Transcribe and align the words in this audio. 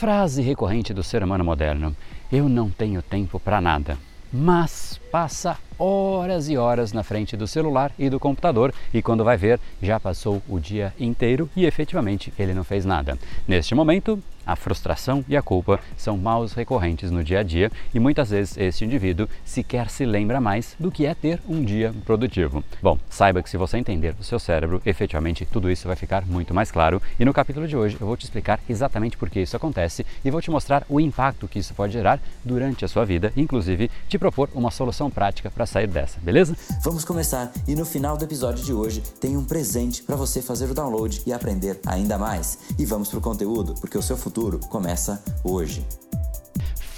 Frase 0.00 0.40
recorrente 0.40 0.94
do 0.94 1.02
ser 1.02 1.22
humano 1.22 1.44
moderno: 1.44 1.94
Eu 2.32 2.48
não 2.48 2.70
tenho 2.70 3.02
tempo 3.02 3.38
para 3.38 3.60
nada. 3.60 3.98
Mas 4.32 4.98
passa 5.12 5.58
horas 5.78 6.48
e 6.48 6.56
horas 6.56 6.90
na 6.90 7.02
frente 7.02 7.36
do 7.36 7.46
celular 7.46 7.92
e 7.98 8.08
do 8.08 8.18
computador 8.18 8.72
e 8.94 9.02
quando 9.02 9.22
vai 9.22 9.36
ver 9.36 9.60
já 9.82 10.00
passou 10.00 10.40
o 10.48 10.58
dia 10.58 10.94
inteiro 10.98 11.50
e 11.54 11.66
efetivamente 11.66 12.32
ele 12.38 12.54
não 12.54 12.64
fez 12.64 12.86
nada. 12.86 13.18
Neste 13.46 13.74
momento, 13.74 14.18
a 14.50 14.56
frustração 14.56 15.24
e 15.28 15.36
a 15.36 15.42
culpa 15.42 15.78
são 15.96 16.18
maus 16.18 16.52
recorrentes 16.52 17.10
no 17.10 17.22
dia 17.22 17.38
a 17.38 17.42
dia 17.44 17.70
e 17.94 18.00
muitas 18.00 18.30
vezes 18.30 18.56
este 18.56 18.84
indivíduo 18.84 19.28
sequer 19.44 19.88
se 19.88 20.04
lembra 20.04 20.40
mais 20.40 20.74
do 20.78 20.90
que 20.90 21.06
é 21.06 21.14
ter 21.14 21.40
um 21.48 21.64
dia 21.64 21.94
produtivo. 22.04 22.64
Bom, 22.82 22.98
saiba 23.08 23.42
que 23.42 23.48
se 23.48 23.56
você 23.56 23.78
entender 23.78 24.14
o 24.18 24.24
seu 24.24 24.40
cérebro, 24.40 24.82
efetivamente 24.84 25.46
tudo 25.46 25.70
isso 25.70 25.86
vai 25.86 25.94
ficar 25.94 26.26
muito 26.26 26.52
mais 26.52 26.72
claro 26.72 27.00
e 27.18 27.24
no 27.24 27.32
capítulo 27.32 27.68
de 27.68 27.76
hoje 27.76 27.96
eu 28.00 28.06
vou 28.06 28.16
te 28.16 28.24
explicar 28.24 28.58
exatamente 28.68 29.16
por 29.16 29.30
que 29.30 29.40
isso 29.40 29.56
acontece 29.56 30.04
e 30.24 30.30
vou 30.30 30.42
te 30.42 30.50
mostrar 30.50 30.84
o 30.88 30.98
impacto 30.98 31.46
que 31.46 31.60
isso 31.60 31.72
pode 31.72 31.92
gerar 31.92 32.20
durante 32.44 32.84
a 32.84 32.88
sua 32.88 33.04
vida, 33.04 33.32
inclusive 33.36 33.88
te 34.08 34.18
propor 34.18 34.48
uma 34.52 34.72
solução 34.72 35.08
prática 35.08 35.48
para 35.48 35.64
sair 35.64 35.86
dessa, 35.86 36.18
beleza? 36.20 36.56
Vamos 36.82 37.04
começar 37.04 37.52
e 37.68 37.76
no 37.76 37.86
final 37.86 38.16
do 38.16 38.24
episódio 38.24 38.64
de 38.64 38.72
hoje 38.72 39.00
tem 39.20 39.36
um 39.36 39.44
presente 39.44 40.02
para 40.02 40.16
você 40.16 40.42
fazer 40.42 40.68
o 40.68 40.74
download 40.74 41.22
e 41.24 41.32
aprender 41.32 41.78
ainda 41.86 42.18
mais. 42.18 42.58
E 42.76 42.84
vamos 42.84 43.08
pro 43.08 43.20
conteúdo, 43.20 43.74
porque 43.74 43.96
o 43.96 44.02
seu 44.02 44.16
futuro 44.16 44.39
futuro 44.40 44.58
começa 44.58 45.22
hoje. 45.44 45.84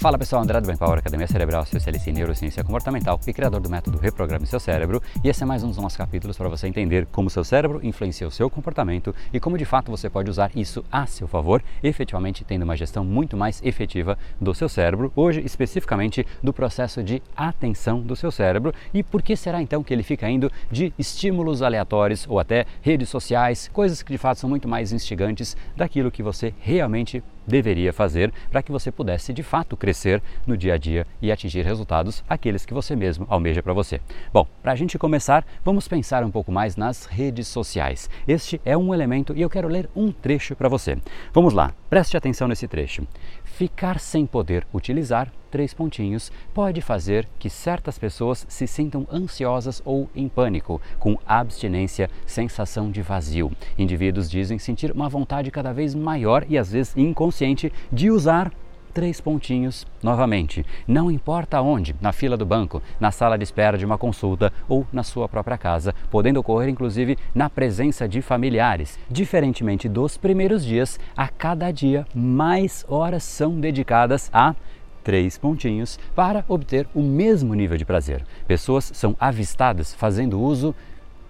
Fala 0.03 0.17
pessoal, 0.17 0.41
André 0.41 0.59
do 0.59 0.65
Brain 0.65 0.77
Power, 0.77 0.99
Academia 0.99 1.27
Cerebral, 1.27 1.63
especialista 1.63 2.09
em 2.09 2.13
neurociência 2.13 2.61
comportamental 2.61 3.17
e 3.25 3.31
criador 3.31 3.61
do 3.61 3.69
método 3.69 3.97
Reprograme 3.97 4.45
Seu 4.45 4.59
Cérebro. 4.59 5.01
E 5.23 5.29
esse 5.29 5.43
é 5.43 5.45
mais 5.45 5.63
um 5.63 5.69
dos 5.69 5.77
nossos 5.77 5.95
capítulos 5.95 6.35
para 6.35 6.49
você 6.49 6.67
entender 6.67 7.05
como 7.05 7.29
seu 7.29 7.41
cérebro 7.41 7.79
influencia 7.81 8.27
o 8.27 8.31
seu 8.31 8.49
comportamento 8.49 9.15
e 9.31 9.39
como 9.39 9.57
de 9.57 9.63
fato 9.63 9.89
você 9.89 10.09
pode 10.09 10.29
usar 10.29 10.51
isso 10.57 10.83
a 10.91 11.05
seu 11.05 11.25
favor, 11.25 11.63
efetivamente 11.81 12.43
tendo 12.43 12.63
uma 12.63 12.75
gestão 12.75 13.05
muito 13.05 13.37
mais 13.37 13.61
efetiva 13.63 14.17
do 14.41 14.53
seu 14.53 14.67
cérebro. 14.67 15.09
Hoje, 15.15 15.41
especificamente, 15.45 16.27
do 16.43 16.51
processo 16.51 17.01
de 17.01 17.23
atenção 17.33 18.01
do 18.01 18.13
seu 18.13 18.29
cérebro 18.29 18.73
e 18.93 19.03
por 19.03 19.21
que 19.21 19.37
será 19.37 19.61
então 19.61 19.81
que 19.81 19.93
ele 19.93 20.03
fica 20.03 20.29
indo 20.29 20.51
de 20.69 20.93
estímulos 20.99 21.61
aleatórios 21.61 22.25
ou 22.27 22.39
até 22.39 22.65
redes 22.81 23.07
sociais, 23.07 23.69
coisas 23.71 24.03
que 24.03 24.11
de 24.11 24.17
fato 24.17 24.39
são 24.39 24.49
muito 24.49 24.67
mais 24.67 24.91
instigantes 24.91 25.55
daquilo 25.77 26.11
que 26.11 26.21
você 26.21 26.53
realmente 26.59 27.23
deveria 27.47 27.93
fazer 27.93 28.31
para 28.51 28.61
que 28.61 28.71
você 28.71 28.91
pudesse 28.91 29.33
de 29.33 29.43
fato 29.43 29.77
crescer 29.77 30.21
no 30.45 30.57
dia 30.57 30.73
a 30.73 30.77
dia 30.77 31.05
e 31.21 31.31
atingir 31.31 31.63
resultados 31.63 32.23
aqueles 32.27 32.65
que 32.65 32.73
você 32.73 32.95
mesmo 32.95 33.25
almeja 33.29 33.61
para 33.61 33.73
você. 33.73 33.99
Bom, 34.31 34.47
para 34.61 34.71
a 34.71 34.75
gente 34.75 34.97
começar, 34.97 35.45
vamos 35.63 35.87
pensar 35.87 36.23
um 36.23 36.31
pouco 36.31 36.51
mais 36.51 36.75
nas 36.75 37.05
redes 37.05 37.47
sociais. 37.47 38.09
Este 38.27 38.59
é 38.65 38.77
um 38.77 38.93
elemento 38.93 39.33
e 39.35 39.41
eu 39.41 39.49
quero 39.49 39.67
ler 39.67 39.89
um 39.95 40.11
trecho 40.11 40.55
para 40.55 40.69
você. 40.69 40.97
Vamos 41.33 41.53
lá, 41.53 41.73
preste 41.89 42.17
atenção 42.17 42.47
nesse 42.47 42.67
trecho. 42.67 43.07
Ficar 43.43 43.99
sem 43.99 44.25
poder 44.25 44.65
utilizar 44.73 45.31
três 45.53 45.71
pontinhos 45.71 46.31
pode 46.51 46.81
fazer 46.81 47.29
que 47.37 47.47
certas 47.47 47.99
pessoas 47.99 48.43
se 48.49 48.65
sintam 48.65 49.05
ansiosas 49.11 49.83
ou 49.85 50.09
em 50.15 50.27
pânico, 50.27 50.81
com 50.97 51.15
abstinência, 51.27 52.09
sensação 52.25 52.89
de 52.89 53.03
vazio. 53.03 53.51
Indivíduos 53.77 54.27
dizem 54.27 54.57
sentir 54.57 54.91
uma 54.91 55.07
vontade 55.07 55.51
cada 55.51 55.71
vez 55.71 55.93
maior 55.93 56.43
e 56.49 56.57
às 56.57 56.71
vezes 56.71 56.97
inconsciente 56.97 57.71
de 57.91 58.09
usar 58.09 58.51
três 58.95 59.21
pontinhos 59.21 59.85
novamente. 60.01 60.65
Não 60.87 61.11
importa 61.11 61.61
onde, 61.61 61.95
na 62.01 62.11
fila 62.11 62.35
do 62.35 62.47
banco, 62.47 62.81
na 62.99 63.11
sala 63.11 63.37
de 63.37 63.43
espera 63.43 63.77
de 63.77 63.85
uma 63.85 63.97
consulta 63.97 64.51
ou 64.67 64.87
na 64.91 65.03
sua 65.03 65.29
própria 65.29 65.57
casa, 65.57 65.93
podendo 66.09 66.39
ocorrer 66.39 66.69
inclusive 66.69 67.15
na 67.33 67.47
presença 67.47 68.07
de 68.07 68.23
familiares. 68.23 68.97
Diferentemente 69.07 69.87
dos 69.87 70.17
primeiros 70.17 70.65
dias, 70.65 70.99
a 71.15 71.27
cada 71.27 71.69
dia 71.71 72.07
mais 72.15 72.83
horas 72.89 73.23
são 73.23 73.59
dedicadas 73.59 74.31
a 74.33 74.55
três 75.03 75.37
pontinhos 75.37 75.99
para 76.15 76.45
obter 76.47 76.87
o 76.95 77.01
mesmo 77.01 77.53
nível 77.53 77.77
de 77.77 77.85
prazer. 77.85 78.23
Pessoas 78.47 78.91
são 78.93 79.15
avistadas 79.19 79.93
fazendo 79.93 80.39
uso 80.39 80.73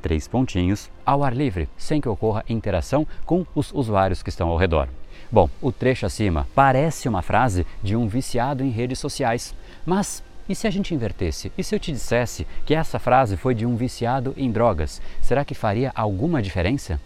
três 0.01 0.27
pontinhos 0.27 0.89
ao 1.05 1.23
ar 1.23 1.33
livre, 1.33 1.69
sem 1.77 2.01
que 2.01 2.09
ocorra 2.09 2.43
interação 2.47 3.07
com 3.25 3.45
os 3.55 3.73
usuários 3.73 4.21
que 4.21 4.29
estão 4.29 4.49
ao 4.49 4.57
redor. 4.57 4.87
Bom, 5.31 5.49
o 5.61 5.71
trecho 5.71 6.05
acima 6.05 6.47
parece 6.53 7.09
uma 7.09 7.21
frase 7.21 7.65
de 7.81 7.95
um 7.95 8.07
viciado 8.07 8.63
em 8.63 8.69
redes 8.69 8.99
sociais, 8.99 9.55
mas 9.85 10.23
e 10.47 10.53
se 10.53 10.67
a 10.67 10.69
gente 10.69 10.93
invertesse? 10.93 11.51
E 11.57 11.63
se 11.63 11.73
eu 11.73 11.79
te 11.79 11.91
dissesse 11.91 12.45
que 12.65 12.75
essa 12.75 12.99
frase 12.99 13.37
foi 13.37 13.55
de 13.55 13.65
um 13.65 13.77
viciado 13.77 14.33
em 14.35 14.51
drogas? 14.51 15.01
Será 15.21 15.45
que 15.45 15.55
faria 15.55 15.91
alguma 15.95 16.41
diferença? 16.41 16.99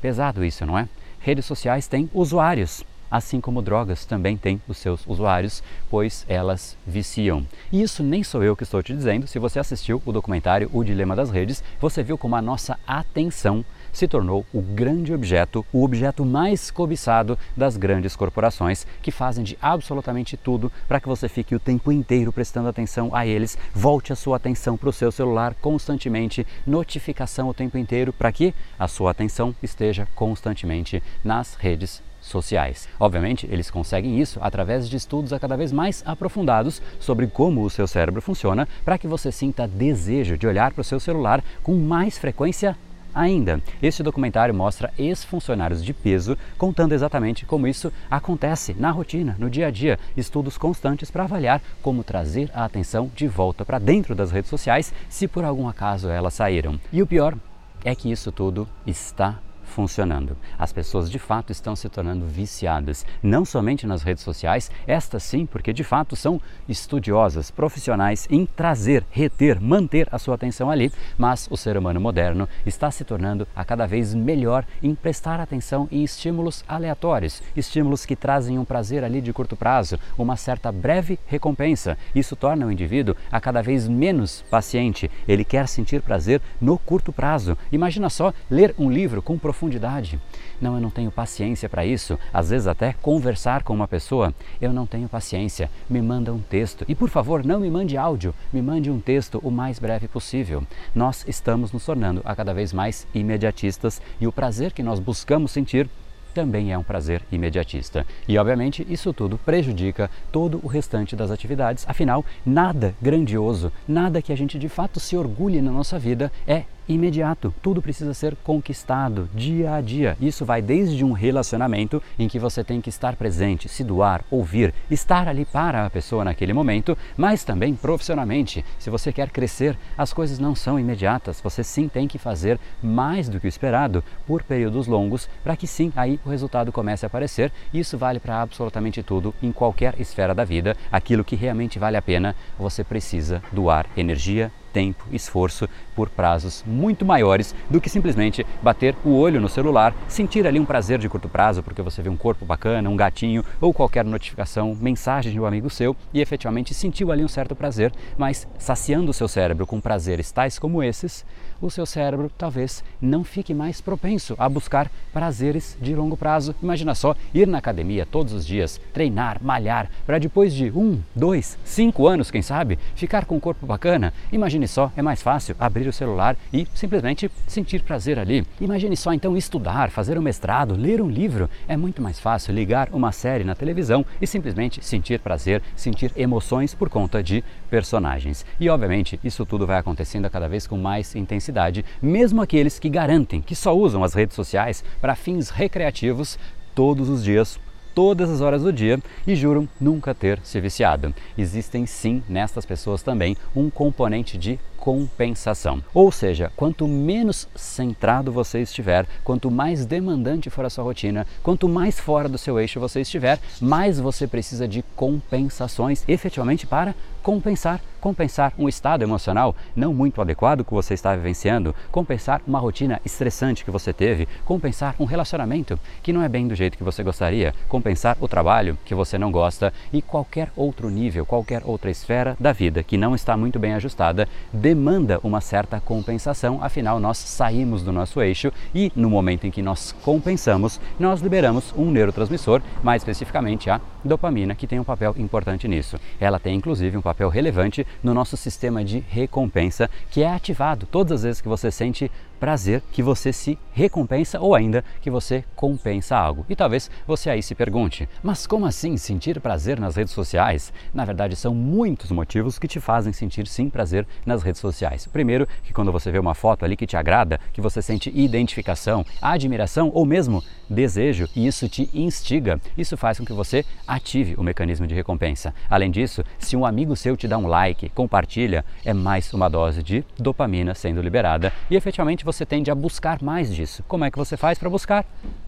Pesado 0.00 0.42
isso, 0.42 0.64
não 0.64 0.78
é? 0.78 0.88
Redes 1.20 1.44
sociais 1.44 1.86
têm 1.86 2.10
usuários 2.14 2.82
assim 3.10 3.40
como 3.40 3.62
drogas 3.62 4.04
também 4.04 4.36
têm 4.36 4.60
os 4.66 4.78
seus 4.78 5.06
usuários, 5.06 5.62
pois 5.90 6.24
elas 6.28 6.76
viciam. 6.86 7.46
E 7.72 7.82
isso 7.82 8.02
nem 8.02 8.22
sou 8.22 8.42
eu 8.42 8.56
que 8.56 8.62
estou 8.62 8.82
te 8.82 8.94
dizendo, 8.94 9.26
se 9.26 9.38
você 9.38 9.58
assistiu 9.58 10.02
o 10.04 10.12
documentário 10.12 10.70
O 10.72 10.84
Dilema 10.84 11.14
das 11.14 11.30
Redes, 11.30 11.62
você 11.80 12.02
viu 12.02 12.18
como 12.18 12.36
a 12.36 12.42
nossa 12.42 12.78
atenção 12.86 13.64
se 13.94 14.08
tornou 14.08 14.44
o 14.52 14.60
grande 14.60 15.14
objeto, 15.14 15.64
o 15.72 15.84
objeto 15.84 16.24
mais 16.24 16.70
cobiçado 16.70 17.38
das 17.56 17.76
grandes 17.76 18.16
corporações, 18.16 18.86
que 19.00 19.12
fazem 19.12 19.44
de 19.44 19.56
absolutamente 19.62 20.36
tudo 20.36 20.70
para 20.88 21.00
que 21.00 21.08
você 21.08 21.28
fique 21.28 21.54
o 21.54 21.60
tempo 21.60 21.92
inteiro 21.92 22.32
prestando 22.32 22.68
atenção 22.68 23.14
a 23.14 23.24
eles, 23.24 23.56
volte 23.72 24.12
a 24.12 24.16
sua 24.16 24.36
atenção 24.36 24.76
para 24.76 24.88
o 24.88 24.92
seu 24.92 25.12
celular 25.12 25.54
constantemente, 25.54 26.44
notificação 26.66 27.48
o 27.48 27.54
tempo 27.54 27.78
inteiro 27.78 28.12
para 28.12 28.32
que 28.32 28.52
a 28.78 28.88
sua 28.88 29.12
atenção 29.12 29.54
esteja 29.62 30.08
constantemente 30.14 31.00
nas 31.22 31.54
redes 31.54 32.02
sociais. 32.24 32.88
Obviamente, 32.98 33.46
eles 33.50 33.70
conseguem 33.70 34.20
isso 34.20 34.38
através 34.42 34.88
de 34.88 34.96
estudos 34.96 35.32
a 35.32 35.38
cada 35.38 35.56
vez 35.56 35.72
mais 35.72 36.02
aprofundados 36.06 36.80
sobre 36.98 37.26
como 37.26 37.62
o 37.62 37.70
seu 37.70 37.86
cérebro 37.86 38.22
funciona, 38.22 38.66
para 38.84 38.98
que 38.98 39.06
você 39.06 39.30
sinta 39.30 39.68
desejo 39.68 40.36
de 40.36 40.46
olhar 40.46 40.72
para 40.72 40.80
o 40.80 40.84
seu 40.84 40.98
celular 40.98 41.44
com 41.62 41.74
mais 41.74 42.18
frequência 42.18 42.76
ainda. 43.14 43.60
Este 43.80 44.02
documentário 44.02 44.54
mostra 44.54 44.92
ex-funcionários 44.98 45.84
de 45.84 45.94
peso 45.94 46.36
contando 46.58 46.92
exatamente 46.92 47.46
como 47.46 47.68
isso 47.68 47.92
acontece 48.10 48.74
na 48.74 48.90
rotina, 48.90 49.36
no 49.38 49.48
dia 49.48 49.68
a 49.68 49.70
dia, 49.70 49.98
estudos 50.16 50.58
constantes 50.58 51.10
para 51.10 51.24
avaliar 51.24 51.62
como 51.80 52.02
trazer 52.02 52.50
a 52.52 52.64
atenção 52.64 53.10
de 53.14 53.28
volta 53.28 53.64
para 53.64 53.78
dentro 53.78 54.14
das 54.14 54.32
redes 54.32 54.50
sociais 54.50 54.92
se 55.08 55.28
por 55.28 55.44
algum 55.44 55.68
acaso 55.68 56.08
elas 56.08 56.34
saíram. 56.34 56.80
E 56.92 57.00
o 57.00 57.06
pior 57.06 57.36
é 57.84 57.94
que 57.94 58.10
isso 58.10 58.32
tudo 58.32 58.66
está 58.86 59.38
funcionando. 59.74 60.36
As 60.56 60.72
pessoas 60.72 61.10
de 61.10 61.18
fato 61.18 61.50
estão 61.50 61.74
se 61.74 61.88
tornando 61.88 62.24
viciadas, 62.26 63.04
não 63.20 63.44
somente 63.44 63.88
nas 63.88 64.02
redes 64.02 64.22
sociais, 64.22 64.70
estas 64.86 65.24
sim, 65.24 65.44
porque 65.44 65.72
de 65.72 65.82
fato 65.82 66.14
são 66.14 66.40
estudiosas, 66.68 67.50
profissionais 67.50 68.28
em 68.30 68.46
trazer, 68.46 69.04
reter, 69.10 69.60
manter 69.60 70.06
a 70.12 70.18
sua 70.18 70.36
atenção 70.36 70.70
ali, 70.70 70.92
mas 71.18 71.48
o 71.50 71.56
ser 71.56 71.76
humano 71.76 72.00
moderno 72.00 72.48
está 72.64 72.88
se 72.88 73.04
tornando 73.04 73.48
a 73.54 73.64
cada 73.64 73.84
vez 73.84 74.14
melhor 74.14 74.64
em 74.80 74.94
prestar 74.94 75.40
atenção 75.40 75.88
em 75.90 76.04
estímulos 76.04 76.64
aleatórios, 76.68 77.42
estímulos 77.56 78.06
que 78.06 78.14
trazem 78.14 78.58
um 78.58 78.64
prazer 78.64 79.02
ali 79.02 79.20
de 79.20 79.32
curto 79.32 79.56
prazo, 79.56 79.98
uma 80.16 80.36
certa 80.36 80.70
breve 80.70 81.18
recompensa. 81.26 81.98
Isso 82.14 82.36
torna 82.36 82.64
o 82.66 82.70
indivíduo 82.70 83.16
a 83.32 83.40
cada 83.40 83.60
vez 83.60 83.88
menos 83.88 84.44
paciente. 84.48 85.10
Ele 85.26 85.44
quer 85.44 85.66
sentir 85.66 86.00
prazer 86.00 86.40
no 86.60 86.78
curto 86.78 87.12
prazo. 87.12 87.58
Imagina 87.72 88.08
só 88.08 88.32
ler 88.48 88.72
um 88.78 88.88
livro 88.88 89.20
com 89.20 89.36
profundidade 89.36 89.63
profundidade. 89.64 90.20
Não, 90.60 90.74
eu 90.74 90.80
não 90.80 90.90
tenho 90.90 91.10
paciência 91.10 91.68
para 91.68 91.84
isso. 91.84 92.18
Às 92.32 92.50
vezes 92.50 92.66
até 92.66 92.92
conversar 92.92 93.62
com 93.62 93.74
uma 93.74 93.88
pessoa, 93.88 94.34
eu 94.60 94.72
não 94.72 94.86
tenho 94.86 95.08
paciência. 95.08 95.70
Me 95.88 96.00
manda 96.00 96.32
um 96.32 96.40
texto. 96.40 96.84
E 96.88 96.94
por 96.94 97.08
favor, 97.08 97.44
não 97.44 97.60
me 97.60 97.70
mande 97.70 97.96
áudio, 97.96 98.34
me 98.52 98.60
mande 98.60 98.90
um 98.90 99.00
texto 99.00 99.40
o 99.42 99.50
mais 99.50 99.78
breve 99.78 100.06
possível. 100.06 100.62
Nós 100.94 101.24
estamos 101.26 101.72
nos 101.72 101.84
tornando 101.84 102.20
a 102.24 102.36
cada 102.36 102.52
vez 102.52 102.72
mais 102.72 103.06
imediatistas 103.14 104.00
e 104.20 104.26
o 104.26 104.32
prazer 104.32 104.72
que 104.72 104.82
nós 104.82 105.00
buscamos 105.00 105.50
sentir 105.50 105.88
também 106.34 106.72
é 106.72 106.76
um 106.76 106.82
prazer 106.82 107.22
imediatista. 107.30 108.04
E, 108.26 108.36
obviamente, 108.36 108.84
isso 108.90 109.12
tudo 109.12 109.38
prejudica 109.38 110.10
todo 110.32 110.60
o 110.64 110.66
restante 110.66 111.14
das 111.14 111.30
atividades, 111.30 111.84
afinal, 111.88 112.24
nada 112.44 112.92
grandioso, 113.00 113.70
nada 113.86 114.20
que 114.20 114.32
a 114.32 114.36
gente 114.36 114.58
de 114.58 114.68
fato 114.68 114.98
se 114.98 115.16
orgulhe 115.16 115.62
na 115.62 115.70
nossa 115.70 115.96
vida 115.96 116.32
é 116.44 116.64
imediato. 116.88 117.54
Tudo 117.62 117.82
precisa 117.82 118.14
ser 118.14 118.36
conquistado 118.36 119.28
dia 119.34 119.74
a 119.74 119.80
dia. 119.80 120.16
Isso 120.20 120.44
vai 120.44 120.60
desde 120.60 121.04
um 121.04 121.12
relacionamento 121.12 122.02
em 122.18 122.28
que 122.28 122.38
você 122.38 122.62
tem 122.62 122.80
que 122.80 122.88
estar 122.88 123.16
presente, 123.16 123.68
se 123.68 123.82
doar, 123.82 124.24
ouvir, 124.30 124.74
estar 124.90 125.28
ali 125.28 125.44
para 125.44 125.86
a 125.86 125.90
pessoa 125.90 126.24
naquele 126.24 126.52
momento, 126.52 126.96
mas 127.16 127.44
também 127.44 127.74
profissionalmente. 127.74 128.64
Se 128.78 128.90
você 128.90 129.12
quer 129.12 129.30
crescer, 129.30 129.76
as 129.96 130.12
coisas 130.12 130.38
não 130.38 130.54
são 130.54 130.78
imediatas. 130.78 131.40
Você 131.40 131.62
sim 131.64 131.88
tem 131.88 132.06
que 132.06 132.18
fazer 132.18 132.58
mais 132.82 133.28
do 133.28 133.40
que 133.40 133.46
o 133.46 133.48
esperado 133.48 134.02
por 134.26 134.42
períodos 134.42 134.86
longos 134.86 135.28
para 135.42 135.56
que 135.56 135.66
sim 135.66 135.92
aí 135.96 136.20
o 136.24 136.28
resultado 136.28 136.72
comece 136.72 137.04
a 137.04 137.08
aparecer. 137.08 137.52
Isso 137.72 137.96
vale 137.98 138.20
para 138.20 138.42
absolutamente 138.42 139.02
tudo 139.02 139.34
em 139.42 139.52
qualquer 139.52 139.94
esfera 140.00 140.34
da 140.34 140.44
vida. 140.44 140.76
Aquilo 140.90 141.24
que 141.24 141.36
realmente 141.36 141.78
vale 141.78 141.96
a 141.96 142.02
pena, 142.02 142.34
você 142.58 142.84
precisa 142.84 143.42
doar 143.52 143.86
energia, 143.96 144.50
tempo, 144.74 145.04
esforço 145.12 145.68
por 145.94 146.10
prazos 146.10 146.64
muito 146.66 147.06
maiores 147.06 147.54
do 147.70 147.80
que 147.80 147.88
simplesmente 147.88 148.44
bater 148.60 148.96
o 149.04 149.10
olho 149.10 149.40
no 149.40 149.48
celular, 149.48 149.94
sentir 150.08 150.44
ali 150.46 150.58
um 150.58 150.64
prazer 150.64 150.98
de 150.98 151.08
curto 151.08 151.28
prazo 151.28 151.62
porque 151.62 151.80
você 151.80 152.02
vê 152.02 152.08
um 152.08 152.16
corpo 152.16 152.44
bacana, 152.44 152.90
um 152.90 152.96
gatinho 152.96 153.44
ou 153.60 153.72
qualquer 153.72 154.04
notificação, 154.04 154.76
mensagem 154.80 155.32
de 155.32 155.38
um 155.38 155.46
amigo 155.46 155.70
seu 155.70 155.96
e 156.12 156.20
efetivamente 156.20 156.74
sentiu 156.74 157.12
ali 157.12 157.24
um 157.24 157.28
certo 157.28 157.54
prazer, 157.54 157.92
mas 158.18 158.48
saciando 158.58 159.12
o 159.12 159.14
seu 159.14 159.28
cérebro 159.28 159.64
com 159.64 159.80
prazeres 159.80 160.32
tais 160.32 160.58
como 160.58 160.82
esses, 160.82 161.24
o 161.62 161.70
seu 161.70 161.86
cérebro 161.86 162.30
talvez 162.36 162.82
não 163.00 163.22
fique 163.22 163.54
mais 163.54 163.80
propenso 163.80 164.34
a 164.38 164.48
buscar 164.48 164.90
prazeres 165.12 165.78
de 165.80 165.94
longo 165.94 166.16
prazo. 166.16 166.54
Imagina 166.62 166.94
só 166.94 167.14
ir 167.32 167.46
na 167.46 167.58
academia 167.58 168.04
todos 168.04 168.32
os 168.32 168.44
dias, 168.44 168.80
treinar, 168.92 169.38
malhar, 169.40 169.88
para 170.04 170.18
depois 170.18 170.52
de 170.52 170.70
um, 170.70 171.00
dois, 171.14 171.56
cinco 171.64 172.06
anos, 172.06 172.30
quem 172.30 172.42
sabe, 172.42 172.78
ficar 172.94 173.24
com 173.24 173.36
um 173.36 173.40
corpo 173.40 173.66
bacana. 173.66 174.12
Imagine 174.32 174.63
só, 174.66 174.92
é 174.96 175.02
mais 175.02 175.22
fácil 175.22 175.56
abrir 175.58 175.86
o 175.88 175.92
celular 175.92 176.36
e 176.52 176.66
simplesmente 176.74 177.30
sentir 177.46 177.82
prazer 177.82 178.18
ali. 178.18 178.46
Imagine 178.60 178.96
só 178.96 179.12
então 179.12 179.36
estudar, 179.36 179.90
fazer 179.90 180.18
um 180.18 180.22
mestrado, 180.22 180.74
ler 180.74 181.00
um 181.00 181.08
livro. 181.08 181.48
É 181.68 181.76
muito 181.76 182.02
mais 182.02 182.18
fácil 182.18 182.54
ligar 182.54 182.88
uma 182.92 183.12
série 183.12 183.44
na 183.44 183.54
televisão 183.54 184.04
e 184.20 184.26
simplesmente 184.26 184.84
sentir 184.84 185.20
prazer, 185.20 185.62
sentir 185.76 186.12
emoções 186.16 186.74
por 186.74 186.88
conta 186.88 187.22
de 187.22 187.44
personagens. 187.70 188.44
E 188.58 188.68
obviamente 188.68 189.18
isso 189.22 189.44
tudo 189.44 189.66
vai 189.66 189.78
acontecendo 189.78 190.30
cada 190.30 190.48
vez 190.48 190.66
com 190.66 190.76
mais 190.76 191.14
intensidade, 191.14 191.84
mesmo 192.00 192.42
aqueles 192.42 192.78
que 192.78 192.88
garantem 192.88 193.40
que 193.40 193.54
só 193.54 193.76
usam 193.76 194.02
as 194.02 194.14
redes 194.14 194.34
sociais 194.34 194.84
para 195.00 195.14
fins 195.14 195.50
recreativos 195.50 196.38
todos 196.74 197.08
os 197.08 197.22
dias 197.22 197.58
todas 197.94 198.30
as 198.30 198.40
horas 198.40 198.62
do 198.62 198.72
dia 198.72 198.98
e 199.26 199.36
juram 199.36 199.68
nunca 199.80 200.14
ter 200.14 200.40
se 200.42 200.60
viciado. 200.60 201.14
Existem 201.38 201.86
sim 201.86 202.22
nestas 202.28 202.66
pessoas 202.66 203.02
também 203.02 203.36
um 203.54 203.70
componente 203.70 204.36
de 204.36 204.58
compensação. 204.84 205.82
Ou 205.94 206.12
seja, 206.12 206.52
quanto 206.54 206.86
menos 206.86 207.48
centrado 207.56 208.30
você 208.30 208.60
estiver, 208.60 209.06
quanto 209.24 209.50
mais 209.50 209.86
demandante 209.86 210.50
for 210.50 210.62
a 210.66 210.68
sua 210.68 210.84
rotina, 210.84 211.26
quanto 211.42 211.66
mais 211.66 211.98
fora 211.98 212.28
do 212.28 212.36
seu 212.36 212.60
eixo 212.60 212.78
você 212.78 213.00
estiver, 213.00 213.40
mais 213.62 213.98
você 213.98 214.26
precisa 214.26 214.68
de 214.68 214.84
compensações 214.94 216.04
efetivamente 216.06 216.66
para 216.66 216.94
compensar, 217.22 217.80
compensar 218.02 218.52
um 218.58 218.68
estado 218.68 219.02
emocional 219.02 219.56
não 219.74 219.94
muito 219.94 220.20
adequado 220.20 220.62
que 220.62 220.74
você 220.74 220.92
está 220.92 221.16
vivenciando, 221.16 221.74
compensar 221.90 222.42
uma 222.46 222.58
rotina 222.58 223.00
estressante 223.02 223.64
que 223.64 223.70
você 223.70 223.94
teve, 223.94 224.28
compensar 224.44 224.94
um 225.00 225.06
relacionamento 225.06 225.80
que 226.02 226.12
não 226.12 226.22
é 226.22 226.28
bem 226.28 226.46
do 226.46 226.54
jeito 226.54 226.76
que 226.76 226.84
você 226.84 227.02
gostaria, 227.02 227.54
compensar 227.66 228.18
o 228.20 228.28
trabalho 228.28 228.76
que 228.84 228.94
você 228.94 229.16
não 229.16 229.32
gosta 229.32 229.72
e 229.90 230.02
qualquer 230.02 230.52
outro 230.54 230.90
nível, 230.90 231.24
qualquer 231.24 231.62
outra 231.64 231.90
esfera 231.90 232.36
da 232.38 232.52
vida 232.52 232.82
que 232.82 232.98
não 232.98 233.14
está 233.14 233.38
muito 233.38 233.58
bem 233.58 233.72
ajustada, 233.72 234.28
demanda 234.74 235.20
uma 235.22 235.40
certa 235.40 235.78
compensação, 235.78 236.58
afinal 236.60 236.98
nós 236.98 237.16
saímos 237.16 237.84
do 237.84 237.92
nosso 237.92 238.20
eixo 238.20 238.52
e 238.74 238.90
no 238.96 239.08
momento 239.08 239.46
em 239.46 239.50
que 239.50 239.62
nós 239.62 239.94
compensamos, 240.02 240.80
nós 240.98 241.20
liberamos 241.20 241.72
um 241.76 241.92
neurotransmissor, 241.92 242.60
mais 242.82 243.02
especificamente 243.02 243.70
a 243.70 243.80
dopamina, 244.04 244.52
que 244.52 244.66
tem 244.66 244.80
um 244.80 244.84
papel 244.84 245.14
importante 245.16 245.68
nisso. 245.68 245.96
Ela 246.18 246.40
tem 246.40 246.56
inclusive 246.56 246.96
um 246.96 247.00
papel 247.00 247.28
relevante 247.28 247.86
no 248.02 248.12
nosso 248.12 248.36
sistema 248.36 248.84
de 248.84 248.98
recompensa, 249.08 249.88
que 250.10 250.24
é 250.24 250.28
ativado 250.28 250.86
todas 250.86 251.20
as 251.20 251.22
vezes 251.22 251.40
que 251.40 251.48
você 251.48 251.70
sente 251.70 252.10
prazer, 252.44 252.82
que 252.92 253.02
você 253.02 253.32
se 253.32 253.58
recompensa 253.72 254.38
ou 254.38 254.54
ainda 254.54 254.84
que 255.00 255.10
você 255.10 255.42
compensa 255.56 256.14
algo. 256.14 256.44
E 256.46 256.54
talvez 256.54 256.90
você 257.06 257.30
aí 257.30 257.42
se 257.42 257.54
pergunte: 257.54 258.06
mas 258.22 258.46
como 258.46 258.66
assim 258.66 258.98
sentir 258.98 259.40
prazer 259.40 259.80
nas 259.80 259.96
redes 259.96 260.12
sociais? 260.12 260.70
Na 260.92 261.06
verdade, 261.06 261.36
são 261.36 261.54
muitos 261.54 262.10
motivos 262.10 262.58
que 262.58 262.68
te 262.68 262.80
fazem 262.80 263.14
sentir 263.14 263.46
sim 263.46 263.70
prazer 263.70 264.06
nas 264.26 264.42
redes 264.42 264.60
sociais. 264.60 265.06
Primeiro, 265.06 265.48
que 265.62 265.72
quando 265.72 265.90
você 265.90 266.12
vê 266.12 266.18
uma 266.18 266.34
foto 266.34 266.66
ali 266.66 266.76
que 266.76 266.86
te 266.86 266.98
agrada, 266.98 267.40
que 267.50 267.62
você 267.62 267.80
sente 267.80 268.12
identificação, 268.14 269.06
admiração 269.22 269.90
ou 269.94 270.04
mesmo 270.04 270.44
desejo 270.68 271.26
e 271.34 271.46
isso 271.46 271.66
te 271.66 271.88
instiga, 271.94 272.60
isso 272.76 272.94
faz 272.94 273.18
com 273.18 273.24
que 273.24 273.32
você 273.32 273.64
ative 273.88 274.34
o 274.36 274.42
mecanismo 274.42 274.86
de 274.86 274.94
recompensa. 274.94 275.54
Além 275.70 275.90
disso, 275.90 276.22
se 276.38 276.56
um 276.56 276.66
amigo 276.66 276.94
seu 276.94 277.16
te 277.16 277.26
dá 277.26 277.38
um 277.38 277.46
like, 277.46 277.88
compartilha, 277.88 278.66
é 278.84 278.92
mais 278.92 279.32
uma 279.32 279.48
dose 279.48 279.82
de 279.82 280.04
dopamina 280.18 280.74
sendo 280.74 281.00
liberada 281.00 281.50
e 281.70 281.76
efetivamente 281.76 282.24
você 282.24 282.33
tende 282.46 282.70
a 282.70 282.74
buscar 282.74 283.22
mais 283.22 283.54
disso. 283.54 283.84
Como 283.86 284.06
é 284.06 284.10
que 284.10 284.16
você 284.16 284.34
faz 284.34 284.58
para 284.58 284.70
buscar? 284.70 285.04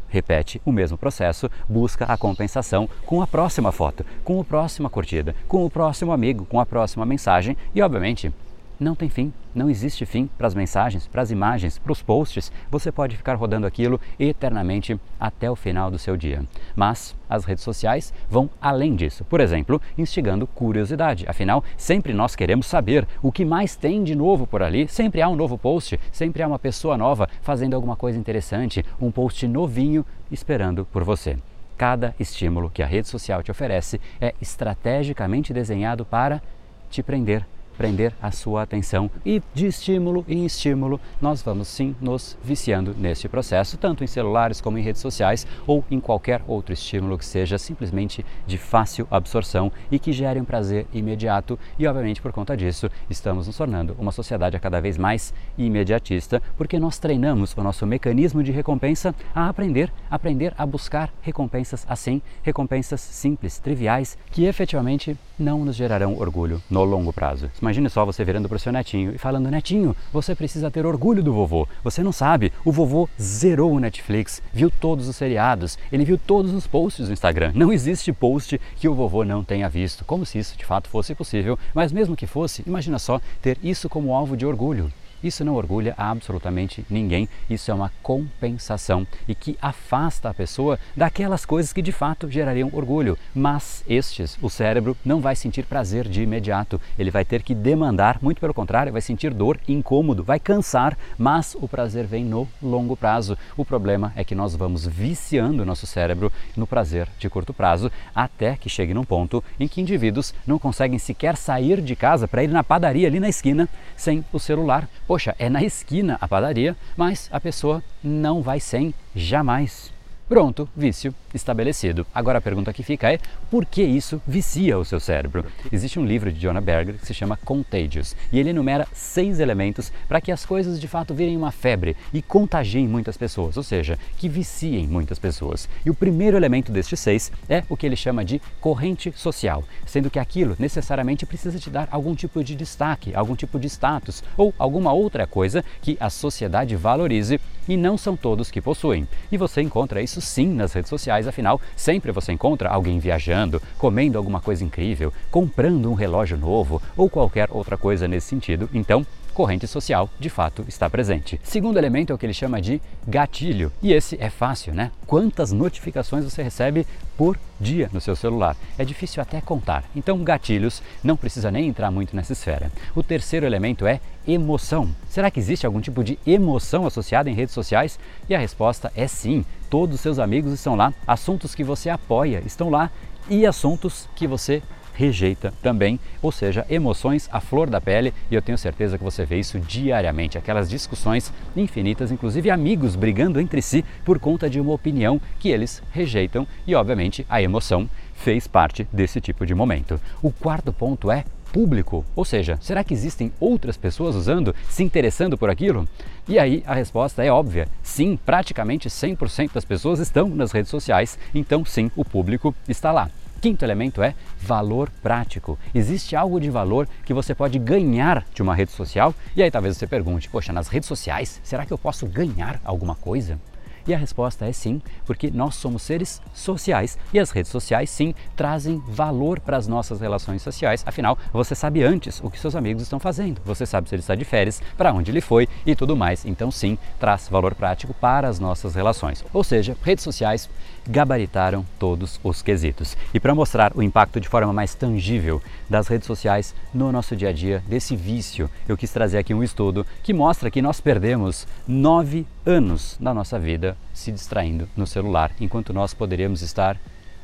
repete 0.09 0.61
o 0.65 0.73
mesmo 0.73 0.97
processo, 0.97 1.51
busca 1.69 2.05
a 2.05 2.17
compensação 2.17 2.89
com 3.05 3.21
a 3.23 3.27
próxima 3.27 3.73
foto, 3.73 4.05
com 4.25 4.41
a 4.41 4.45
próxima 4.45 4.89
curtida, 4.89 5.35
com 5.47 5.65
o 5.65 5.71
próximo 5.71 6.13
amigo, 6.13 6.45
com 6.47 6.61
a 6.61 6.67
próxima 6.67 7.05
mensagem 7.05 7.57
e, 7.75 7.83
obviamente, 7.83 8.33
não 8.79 8.95
tem 8.95 9.09
fim, 9.09 9.33
não 9.55 9.71
existe 9.71 10.05
fim 10.05 10.29
para 10.37 10.47
as 10.47 10.55
mensagens, 10.55 11.07
para 11.07 11.23
as 11.23 11.31
imagens, 11.31 11.79
para 11.79 11.93
os 11.93 12.03
posts. 12.03 12.53
Você 12.71 12.93
pode 12.93 13.17
ficar 13.17 13.35
rodando 13.35 13.67
aquilo 13.67 14.01
eternamente 14.19 15.01
até 15.19 15.51
o 15.51 15.57
final 15.57 15.91
do 15.91 15.99
seu 15.99 16.17
dia. 16.17 16.45
Mas 16.75 17.17
as 17.29 17.45
redes 17.45 17.65
sociais 17.65 18.13
vão 18.29 18.51
além 18.61 18.95
disso. 18.95 19.25
Por 19.25 19.41
exemplo, 19.41 19.81
instigando 19.97 20.47
curiosidade. 20.47 21.25
Afinal, 21.27 21.65
sempre 21.77 22.13
nós 22.13 22.37
queremos 22.37 22.67
saber 22.67 23.09
o 23.23 23.33
que 23.33 23.45
mais 23.45 23.77
tem 23.77 24.05
de 24.05 24.15
novo 24.15 24.47
por 24.47 24.63
ali. 24.63 24.87
Sempre 24.89 25.23
há 25.23 25.29
um 25.29 25.37
novo 25.37 25.57
post, 25.57 25.99
sempre 26.13 26.43
há 26.43 26.47
uma 26.47 26.59
pessoa 26.59 26.99
nova 26.99 27.29
fazendo 27.41 27.75
alguma 27.75 27.97
coisa 27.97 28.19
interessante, 28.19 28.85
um 29.01 29.11
post 29.11 29.49
novinho 29.49 30.05
esperando 30.31 30.85
por 30.85 31.03
você. 31.03 31.39
Cada 31.79 32.15
estímulo 32.21 32.71
que 32.71 32.83
a 32.83 32.87
rede 32.87 33.09
social 33.09 33.43
te 33.43 33.51
oferece 33.51 34.01
é 34.21 34.35
estrategicamente 34.41 35.53
desenhado 35.53 36.05
para 36.05 36.43
te 36.91 37.03
prender 37.03 37.47
prender 37.77 38.13
a 38.21 38.31
sua 38.31 38.63
atenção 38.63 39.11
e 39.25 39.43
de 39.55 39.67
estímulo 39.67 40.25
em 40.29 40.45
estímulo 40.45 41.01
nós 41.21 41.43
vamos 41.43 41.69
sim 41.69 41.95
nos 42.01 42.37
viciando 42.43 42.95
neste 42.99 43.29
processo, 43.29 43.77
tanto 43.77 44.03
em 44.03 44.07
celulares 44.07 44.61
como 44.61 44.79
em 44.79 44.83
redes 44.83 45.01
sociais 45.01 45.47
ou 45.67 45.85
em 45.91 46.01
qualquer 46.01 46.43
outro 46.47 46.73
estímulo 46.73 47.19
que 47.19 47.25
seja 47.25 47.59
simplesmente 47.59 48.25
de 48.47 48.59
fácil 48.59 49.07
absorção 49.11 49.71
e 49.91 49.99
que 49.99 50.13
gere 50.13 50.41
um 50.41 50.45
prazer 50.45 50.87
imediato 50.93 51.59
e 51.79 51.87
obviamente 51.87 52.23
por 52.23 52.33
conta 52.33 52.57
disso 52.57 52.91
estamos 53.11 53.47
nos 53.47 53.57
tornando 53.57 53.97
uma 53.99 54.13
sociedade 54.13 54.59
cada 54.59 54.81
vez 54.81 54.97
mais 54.97 55.33
imediatista 55.59 56.43
porque 56.57 56.79
nós 56.79 56.99
treinamos 56.99 57.55
o 57.57 57.63
nosso 57.63 57.87
mecanismo 57.87 58.43
de 58.43 58.53
recompensa 58.53 59.15
a 59.35 59.49
aprender, 59.49 59.93
aprender 60.11 60.55
a 60.57 60.65
buscar 60.65 61.13
recompensas 61.23 61.85
assim, 61.89 62.23
recompensas 62.43 63.01
simples, 63.01 63.59
triviais, 63.59 64.17
que 64.31 64.45
efetivamente 64.45 65.17
não 65.39 65.65
nos 65.65 65.77
gerarão 65.77 66.17
orgulho 66.19 66.63
no 66.71 66.85
longo 66.85 67.13
prazo. 67.13 67.51
Imagine 67.67 67.91
só 67.91 68.05
você 68.05 68.23
virando 68.23 68.49
para 68.49 68.55
o 68.55 68.61
seu 68.61 68.71
netinho 68.71 69.13
e 69.13 69.19
falando: 69.19 69.51
Netinho, 69.51 69.97
você 70.13 70.37
precisa 70.37 70.71
ter 70.71 70.87
orgulho 70.87 71.21
do 71.21 71.33
vovô. 71.33 71.67
Você 71.83 72.01
não 72.01 72.13
sabe, 72.13 72.53
o 72.65 72.71
vovô 72.71 73.09
zerou 73.21 73.73
o 73.73 73.81
Netflix, 73.81 74.41
viu 74.53 74.71
todos 74.71 75.09
os 75.09 75.17
seriados, 75.17 75.77
ele 75.91 76.05
viu 76.05 76.17
todos 76.17 76.55
os 76.55 76.65
posts 76.65 77.09
do 77.09 77.13
Instagram. 77.13 77.51
Não 77.57 77.73
existe 77.73 78.13
post 78.13 78.61
que 78.77 78.89
o 78.89 78.95
vovô 78.95 79.25
não 79.25 79.43
tenha 79.43 79.69
visto, 79.69 80.05
como 80.05 80.25
se 80.25 80.39
isso 80.39 80.57
de 80.57 80.65
fato 80.65 80.89
fosse 80.89 81.13
possível. 81.13 81.59
Mas 81.75 81.91
mesmo 81.91 82.15
que 82.15 82.25
fosse, 82.25 82.63
imagina 82.65 83.01
só 83.01 83.21
ter 83.43 83.59
isso 83.65 83.89
como 83.89 84.15
alvo 84.15 84.37
de 84.37 84.47
orgulho. 84.47 84.93
Isso 85.27 85.45
não 85.45 85.57
orgulha 85.57 85.93
absolutamente 85.99 86.87
ninguém, 86.89 87.29
isso 87.51 87.69
é 87.69 87.75
uma 87.75 87.91
compensação 88.01 89.05
e 89.27 89.35
que 89.35 89.59
afasta 89.61 90.29
a 90.29 90.35
pessoa 90.35 90.79
daquelas 90.95 91.45
coisas 91.45 91.73
que 91.73 91.83
de 91.83 91.91
fato 91.91 92.31
gerariam 92.31 92.71
orgulho. 92.73 93.19
Mas 93.35 93.83
estes, 93.89 94.39
o 94.41 94.49
cérebro 94.49 94.97
não 95.05 95.21
vai 95.21 95.35
sentir 95.35 95.65
prazer 95.65 96.07
de 96.07 96.23
imediato, 96.23 96.81
ele 96.97 97.11
vai 97.11 97.25
ter 97.25 97.43
que 97.43 97.57
demandar, 97.57 98.19
muito 98.23 98.41
pelo 98.41 98.55
contrário, 98.55 98.93
vai 98.93 99.03
sentir 99.03 99.35
dor, 99.35 99.59
incômodo, 99.67 100.23
vai 100.23 100.39
cansar, 100.39 100.97
mas 101.19 101.57
o 101.61 101.67
prazer 101.67 102.07
vem 102.07 102.25
no 102.25 102.47
longo 102.63 102.97
prazo. 102.97 103.37
O 103.57 103.65
problema 103.65 104.13
é 104.15 104.23
que 104.23 104.33
nós 104.33 104.55
vamos 104.55 104.87
viciando 104.87 105.65
o 105.65 105.67
nosso 105.67 105.89
cérebro 105.89 106.31
no 106.57 106.69
prazer 106.69 107.09
de 107.19 107.29
curto 107.29 107.53
prazo 107.53 107.91
até 108.15 108.55
que 108.55 108.69
chegue 108.69 108.95
num 108.95 109.03
ponto 109.05 109.43
em 109.59 109.67
que 109.67 109.81
indivíduos 109.81 110.33
não 110.47 110.57
conseguem 110.57 111.01
sequer 111.01 111.37
sair 111.37 111.81
de 111.81 111.97
casa 111.97 112.29
para 112.29 112.45
ir 112.45 112.49
na 112.49 112.63
padaria 112.63 113.09
ali 113.09 113.19
na 113.19 113.29
esquina 113.29 113.69
sem 113.97 114.25
o 114.33 114.39
celular 114.39 114.89
Poxa, 115.17 115.35
é 115.39 115.49
na 115.49 115.63
esquina 115.63 116.19
a 116.21 116.29
padaria, 116.29 116.77
mas 116.95 117.31
a 117.33 117.41
pessoa 117.41 117.83
não 118.05 118.43
vai 118.43 118.61
sem 118.61 118.93
jamais. 119.15 119.91
Pronto, 120.29 120.69
vício 120.77 121.15
estabelecido. 121.33 122.05
Agora 122.13 122.39
a 122.39 122.41
pergunta 122.41 122.73
que 122.73 122.83
fica 122.83 123.13
é: 123.13 123.21
por 123.49 123.65
que 123.65 123.81
isso 123.81 124.21
vicia 124.27 124.77
o 124.77 124.85
seu 124.85 124.99
cérebro? 124.99 125.45
Existe 125.71 126.01
um 126.01 126.05
livro 126.05 126.33
de 126.33 126.41
Jonah 126.41 126.61
Berger 126.61 126.97
que 126.97 127.07
se 127.07 127.15
chama 127.15 127.39
Contagious 127.45 128.17
e 128.33 128.41
ele 128.41 128.51
enumera 128.51 128.89
seis 128.93 129.39
elementos 129.39 129.93
para 130.09 130.21
que 130.21 130.33
as 130.33 130.45
coisas 130.45 130.81
de 130.81 130.89
fato 130.89 131.15
virem 131.15 131.37
uma 131.37 131.53
febre 131.53 131.97
e 132.13 132.21
contagiem 132.21 132.89
muitas 132.89 133.17
pessoas, 133.17 133.57
ou 133.57 133.63
seja, 133.63 134.01
que 134.19 134.29
viciem 134.29 134.89
muitas 134.89 135.17
pessoas. 135.17 135.69
E 135.85 135.91
o 135.91 135.95
primeiro 135.95 136.37
elemento 136.37 136.73
destes 136.73 136.99
seis 136.99 137.31
é 137.49 137.63
o 137.69 137.77
que 137.77 137.87
ele 137.87 137.95
chama 137.95 138.25
de 138.25 138.43
corrente 138.61 139.13
social, 139.15 139.63
sendo 139.87 140.11
que 140.11 140.19
aquilo 140.19 140.57
necessariamente 140.59 141.25
precisa 141.25 141.61
te 141.61 141.71
dar 141.71 141.87
algum 141.89 142.17
tipo 142.17 142.43
de 142.43 142.57
destaque, 142.57 143.15
algum 143.15 143.37
tipo 143.37 143.61
de 143.61 143.69
status 143.69 144.25
ou 144.37 144.53
alguma 144.59 144.93
outra 144.93 145.25
coisa 145.25 145.65
que 145.81 145.97
a 146.01 146.11
sociedade 146.11 146.75
valorize 146.75 147.41
e 147.69 147.77
não 147.77 147.97
são 147.97 148.17
todos 148.17 148.51
que 148.51 148.61
possuem. 148.61 149.07
E 149.31 149.37
você 149.37 149.61
encontra 149.61 150.03
isso 150.03 150.21
sim 150.21 150.49
nas 150.49 150.73
redes 150.73 150.89
sociais, 150.89 151.27
afinal, 151.27 151.61
sempre 151.75 152.13
você 152.13 152.33
encontra 152.33 152.69
alguém 152.69 152.99
viajando, 152.99 153.61
comendo 153.79 154.19
alguma 154.19 154.41
coisa 154.41 154.65
incrível, 154.65 155.13
comprando 155.31 155.91
um 155.91 155.95
relógio 155.95 156.37
novo 156.37 156.81
ou 156.97 157.09
qualquer 157.09 157.49
outra 157.51 157.77
coisa 157.77 158.09
nesse 158.09 158.29
sentido. 158.29 158.69
Então, 158.73 159.07
corrente 159.37 159.67
social 159.67 160.09
de 160.19 160.31
fato 160.31 160.65
está 160.67 160.89
presente. 160.89 161.39
Segundo 161.45 161.77
elemento 161.77 162.11
é 162.11 162.15
o 162.15 162.17
que 162.17 162.25
ele 162.25 162.33
chama 162.33 162.59
de 162.59 162.81
gatilho. 163.07 163.71
E 163.83 163.93
esse 163.93 164.17
é 164.19 164.31
fácil, 164.31 164.73
né? 164.73 164.91
Quantas 165.07 165.53
notificações 165.53 166.25
você 166.25 166.43
recebe 166.43 166.87
por 167.19 167.39
dia 167.61 167.91
no 167.93 168.01
seu 168.01 168.17
celular? 168.17 168.57
É 168.79 168.85
difícil 168.85 169.23
até 169.23 169.43
contar. 169.43 169.85
Então, 169.95 170.25
gatilhos 170.25 170.83
não 171.05 171.19
precisa 171.19 171.51
nem 171.51 171.69
entrar 171.69 171.91
muito 171.91 172.17
nessa 172.17 172.33
esfera. 172.33 172.73
O 172.95 173.03
terceiro 173.03 173.45
elemento 173.45 173.87
é 173.87 174.01
emoção. 174.27 174.89
Será 175.07 175.31
que 175.31 175.39
existe 175.39 175.67
algum 175.67 175.83
tipo 175.83 176.03
de 176.03 176.19
emoção 176.27 176.87
associada 176.87 177.29
em 177.29 177.35
redes 177.35 177.53
sociais? 177.53 177.99
E 178.31 178.35
a 178.35 178.39
resposta 178.39 178.91
é 178.97 179.07
sim. 179.07 179.45
Todos 179.69 179.97
os 179.97 180.01
seus 180.01 180.19
amigos 180.19 180.51
estão 180.55 180.75
lá, 180.75 180.95
assuntos 181.07 181.55
que 181.55 181.63
você 181.63 181.91
apoia 181.91 182.43
estão 182.47 182.71
lá 182.71 182.91
e 183.29 183.45
assuntos 183.45 184.09
que 184.17 184.27
você 184.27 184.63
rejeita 184.97 185.53
também, 185.63 186.01
ou 186.23 186.33
seja, 186.33 186.67
emoções 186.71 187.29
à 187.31 187.41
flor 187.41 187.69
da 187.69 187.81
pele, 187.81 188.15
e 188.31 188.35
eu 188.35 188.43
tenho 188.43 188.57
certeza 188.57 188.97
que 188.97 189.05
você 189.05 189.25
vê 189.25 189.39
isso 189.39 189.61
diariamente, 189.61 190.39
aquelas 190.39 190.69
discussões 190.69 191.33
infinitas, 191.55 192.11
inclusive 192.11 192.51
amigos 192.51 192.97
brigando 192.97 193.39
entre 193.39 193.61
si 193.61 193.85
por 194.05 194.19
conta 194.19 194.49
de 194.49 194.59
uma 194.59 194.73
opinião 194.73 195.21
que 195.39 195.51
eles 195.51 195.83
rejeitam, 195.93 196.47
e 196.67 196.75
obviamente 196.75 197.27
a 197.29 197.43
emoção 197.43 197.89
fez 198.15 198.47
parte 198.47 198.89
desse 198.91 199.21
tipo 199.21 199.45
de 199.45 199.55
momento. 199.55 200.01
O 200.23 200.33
quarto 200.33 200.73
ponto 200.73 201.11
é 201.11 201.25
público, 201.53 202.05
ou 202.15 202.25
seja, 202.25 202.59
será 202.61 202.83
que 202.83 202.93
existem 202.93 203.33
outras 203.39 203.77
pessoas 203.77 204.15
usando, 204.15 204.55
se 204.69 204.83
interessando 204.83 205.39
por 205.39 205.49
aquilo? 205.49 205.89
E 206.29 206.39
aí 206.39 206.63
a 206.67 206.75
resposta 206.75 207.25
é 207.25 207.31
óbvia: 207.31 207.69
sim, 207.83 208.19
praticamente 208.25 208.89
100% 208.89 209.53
das 209.53 209.65
pessoas 209.65 210.01
estão 210.01 210.29
nas 210.29 210.53
redes 210.53 210.71
sociais, 210.71 211.19
então 211.35 211.65
sim, 211.65 211.91
o 211.95 212.05
público 212.05 212.55
está 212.69 212.93
lá. 212.93 213.11
Quinto 213.47 213.65
elemento 213.65 214.03
é 214.03 214.13
valor 214.41 214.91
prático. 215.01 215.57
Existe 215.73 216.17
algo 216.17 216.41
de 216.41 216.51
valor 216.51 216.89
que 217.05 217.15
você 217.15 217.33
pode 217.33 217.61
ganhar 217.61 218.27
de 218.35 218.43
uma 218.43 218.53
rede 218.53 218.73
social? 218.73 219.15
E 219.37 219.43
aí 219.43 219.53
talvez 219.53 219.77
você 219.77 219.87
pergunte: 219.87 220.29
poxa, 220.29 220.53
nas 220.53 220.67
redes 220.67 220.89
sociais, 220.89 221.41
será 221.45 221.65
que 221.65 221.73
eu 221.73 221.79
posso 221.79 222.07
ganhar 222.07 222.61
alguma 222.65 222.97
coisa? 222.97 223.39
E 223.87 223.95
a 223.95 223.99
resposta 223.99 224.47
é 224.47 224.53
sim, 224.53 224.83
porque 225.05 225.31
nós 225.31 225.55
somos 225.55 225.83
seres 225.83 226.21
sociais 226.35 226.99
e 227.13 227.21
as 227.21 227.31
redes 227.31 227.53
sociais 227.53 227.89
sim 227.89 228.15
trazem 228.35 228.83
valor 228.89 229.39
para 229.39 229.57
as 229.57 229.69
nossas 229.69 230.01
relações 230.01 230.43
sociais. 230.43 230.83
Afinal, 230.85 231.17
você 231.33 231.55
sabe 231.55 231.85
antes 231.85 232.21
o 232.23 232.29
que 232.29 232.39
seus 232.39 232.57
amigos 232.57 232.83
estão 232.83 232.99
fazendo, 232.99 233.41
você 233.45 233.65
sabe 233.65 233.89
se 233.89 233.95
ele 233.95 234.01
está 234.01 234.17
de 234.17 234.25
férias, 234.25 234.61
para 234.77 234.93
onde 234.93 235.11
ele 235.13 235.21
foi 235.21 235.49
e 235.65 235.77
tudo 235.77 235.97
mais. 235.97 236.25
Então, 236.25 236.51
sim, 236.51 236.77
traz 236.99 237.29
valor 237.29 237.55
prático 237.55 237.95
para 237.95 238.27
as 238.27 238.41
nossas 238.41 238.75
relações. 238.75 239.25
Ou 239.33 239.45
seja, 239.45 239.77
redes 239.85 240.03
sociais 240.03 240.49
gabaritaram 240.89 241.65
todos 241.79 242.21
os 242.23 242.43
quesitos. 242.43 242.97
E 243.13 243.21
para 243.21 243.35
mostrar 243.35 243.73
o 243.77 243.83
impacto 243.83 244.21
de 244.21 244.29
forma 244.29 244.53
mais 244.53 244.75
tangível 244.75 245.43
das 245.69 245.89
redes 245.89 246.07
sociais 246.07 246.55
no 246.73 246.91
nosso 246.93 247.17
dia 247.17 247.31
a 247.31 247.33
dia, 247.33 247.63
desse 247.67 247.97
vício, 247.97 248.51
eu 248.69 248.77
quis 248.77 248.93
trazer 248.93 249.19
aqui 249.19 249.35
um 249.35 249.43
estudo 249.43 249.87
que 250.03 250.13
mostra 250.13 250.51
que 250.51 250.63
nós 250.63 250.81
perdemos 250.81 251.47
nove 251.67 252.27
anos 252.45 252.97
da 253.01 253.13
nossa 253.13 253.39
vida 253.39 253.76
se 253.93 254.13
distraindo 254.13 254.69
no 254.77 254.87
celular, 254.87 255.33
enquanto 255.41 255.73
nós 255.73 255.95
poderíamos 255.95 256.43
estar 256.43 256.79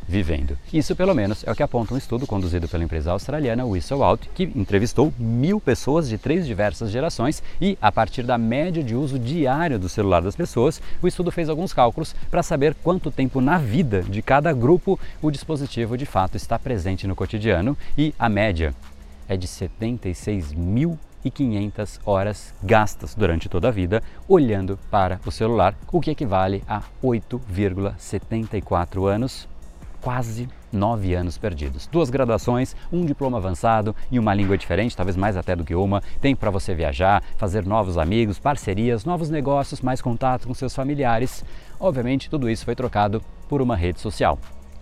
vivendo. 0.07 0.59
Isso, 0.73 0.97
pelo 0.97 1.15
menos, 1.15 1.45
é 1.47 1.51
o 1.51 1.55
que 1.55 1.63
aponta 1.63 1.95
um 1.95 1.97
estudo 1.97 2.27
conduzido 2.27 2.69
pela 2.69 2.85
empresa 2.85 3.13
australiana 3.13 3.65
Whistle 3.65 4.03
Out, 4.03 4.29
que 4.35 4.45
entrevistou 4.55 5.13
mil 5.19 5.61
pessoas 5.61 6.09
de 6.09 6.19
três 6.19 6.47
diversas 6.47 6.91
gerações 6.91 7.43
e, 7.61 7.79
a 7.81 7.93
partir 7.93 8.23
da 8.23 8.37
média 8.37 8.83
de 8.83 8.95
uso 8.95 9.19
diário 9.19 9.79
do 9.79 9.89
celular 9.89 10.23
das 10.23 10.37
pessoas, 10.37 10.83
o 11.01 11.09
estudo 11.09 11.31
fez 11.31 11.49
alguns 11.49 11.73
cálculos 11.73 12.15
para 12.31 12.43
saber 12.43 12.75
quanto 12.83 13.11
tempo 13.11 13.41
na 13.41 13.59
vida 13.59 14.03
de 14.03 14.23
cada 14.23 14.53
grupo 14.53 14.99
o 15.21 15.31
dispositivo 15.31 15.97
de 15.97 16.07
fato 16.07 16.37
está 16.37 16.59
presente 16.59 17.07
no 17.07 17.17
cotidiano 17.17 17.77
e 17.97 18.15
a 18.19 18.29
média 18.29 18.75
é 19.29 19.37
de 19.37 19.47
76 19.47 20.53
mil 20.53 20.99
e 21.25 21.31
500 21.31 22.01
horas 22.05 22.53
gastas 22.63 23.15
durante 23.15 23.49
toda 23.49 23.69
a 23.69 23.71
vida 23.71 24.03
olhando 24.29 24.79
para 24.91 25.19
o 25.25 25.31
celular, 25.31 25.75
o 25.91 26.01
que 26.01 26.11
equivale 26.11 26.63
a 26.69 26.83
8,74 27.03 29.07
anos 29.07 29.49
quase 30.03 30.49
nove 30.73 31.15
anos 31.15 31.39
perdidos. 31.39 31.87
Duas 31.87 32.11
graduações, 32.11 32.75
um 32.93 33.07
diploma 33.07 33.39
avançado 33.39 33.95
e 34.11 34.19
uma 34.19 34.35
língua 34.35 34.59
diferente, 34.59 34.97
talvez 34.97 35.17
mais 35.17 35.37
até 35.37 35.55
do 35.55 35.65
que 35.65 35.75
uma. 35.75 36.03
Tempo 36.21 36.41
para 36.41 36.51
você 36.51 36.75
viajar, 36.75 37.23
fazer 37.37 37.65
novos 37.65 37.97
amigos, 37.97 38.39
parcerias, 38.39 39.05
novos 39.05 39.31
negócios, 39.31 39.81
mais 39.81 40.03
contato 40.03 40.49
com 40.49 40.55
seus 40.55 40.75
familiares. 40.75 41.45
Obviamente, 41.79 42.29
tudo 42.29 42.51
isso 42.51 42.65
foi 42.65 42.75
trocado 42.75 43.23
por 43.49 43.63
uma 43.63 43.77
rede 43.77 44.01
social. 44.01 44.39